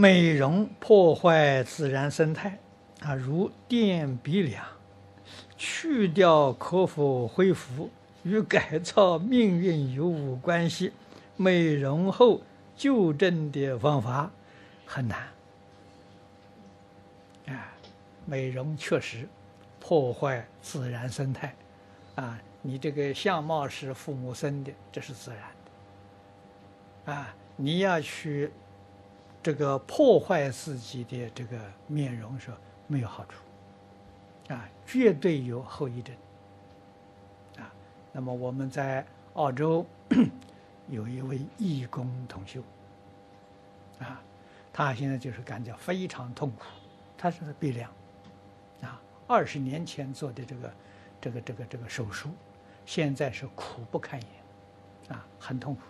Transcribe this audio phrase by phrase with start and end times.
[0.00, 2.56] 美容破坏自然生态
[3.00, 4.64] 啊，如电鼻梁，
[5.56, 7.90] 去掉可否恢复，
[8.22, 10.92] 与改造命运有无关系？
[11.36, 12.40] 美容后
[12.76, 14.30] 纠正的方法
[14.86, 15.18] 很难
[17.48, 17.74] 啊，
[18.24, 19.28] 美容确实
[19.80, 21.52] 破坏自然生态
[22.14, 25.40] 啊，你这个相貌是父母生的，这是自然
[27.04, 28.52] 的啊，你要去。
[29.42, 32.50] 这个破坏自己的这个面容是
[32.86, 33.42] 没有好处，
[34.52, 36.14] 啊，绝对有后遗症，
[37.56, 37.72] 啊，
[38.12, 39.86] 那么我们在澳洲
[40.88, 42.62] 有一位义工同修，
[44.00, 44.20] 啊，
[44.72, 46.64] 他现在就是感觉非常痛苦，
[47.16, 47.90] 他是鼻梁，
[48.82, 50.72] 啊，二十年前做的这个
[51.20, 52.30] 这个这个这个手术，
[52.84, 55.82] 现在是苦不堪言，啊，很痛苦。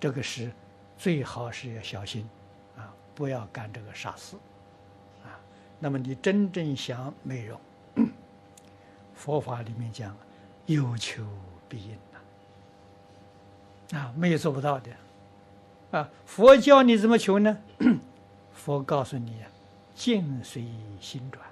[0.00, 0.50] 这个是
[0.96, 2.26] 最好是要小心，
[2.74, 4.34] 啊，不要干这个傻事，
[5.22, 5.38] 啊。
[5.78, 7.60] 那么你真正想美容，
[9.14, 10.16] 佛法里面讲
[10.64, 11.22] 有求
[11.68, 11.98] 必应
[13.92, 14.90] 呐，啊，没有做不到的，
[15.90, 17.58] 啊，佛教你怎么求呢？
[18.54, 19.50] 佛告诉你啊，
[19.94, 20.64] 境随
[20.98, 21.46] 心转，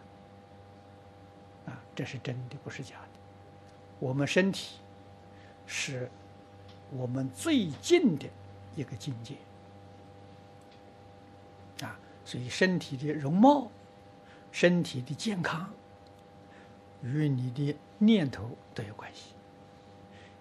[1.66, 3.08] 啊，这是真的，不是假的。
[3.98, 4.78] 我们身体
[5.66, 6.10] 是。
[6.96, 8.26] 我们最近的
[8.74, 9.34] 一个境界
[11.84, 13.70] 啊，所以身体的容貌、
[14.50, 15.68] 身体的健康，
[17.02, 19.34] 与你的念头都有关系。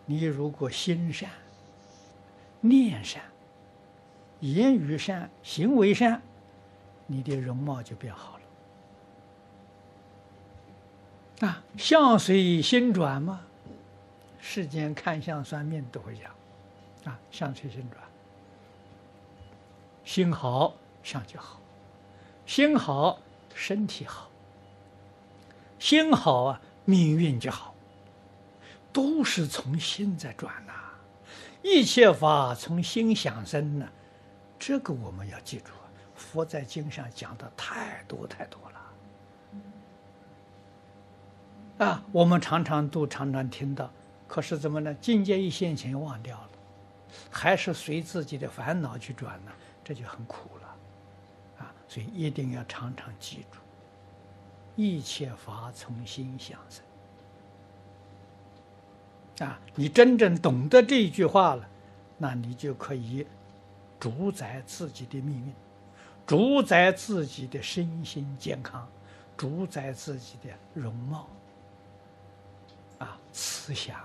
[0.06, 1.30] 你如果心善、
[2.62, 3.22] 念善、
[4.40, 6.22] 言语善、行为善，
[7.08, 8.38] 你的容貌就变好
[11.40, 11.48] 了。
[11.48, 13.47] 啊，相随心转嘛，
[14.50, 16.32] 世间看相算命都会讲。
[17.04, 18.02] 啊，相随心转，
[20.06, 20.74] 心好
[21.04, 21.60] 相就好，
[22.46, 23.20] 心好
[23.54, 24.30] 身体好，
[25.78, 27.76] 心好啊命运就好，
[28.94, 30.74] 都是从心在转呐、
[31.62, 33.90] 一切法从心想生呢、
[34.58, 38.62] 这个我们要记住啊，佛在经上讲的太多太多
[41.80, 43.90] 了，啊，我们常常都常常听到，
[44.28, 44.94] 可是怎么呢？
[44.96, 46.50] 境界一现前忘掉了。
[47.32, 49.52] 还是随自己的烦恼去转呢，
[49.84, 50.76] 这就很苦了，
[51.60, 51.74] 啊！
[51.88, 53.58] 所以一定要常常记住，
[54.76, 56.84] 一切法从心想生。
[59.48, 61.68] 啊，你真正懂得这句话了，
[62.18, 63.26] 那你就可以
[64.00, 65.54] 主宰自己的命运，
[66.26, 68.88] 主宰自己的身心健康，
[69.36, 71.28] 主宰自己的容貌，
[73.00, 73.98] 啊，慈祥。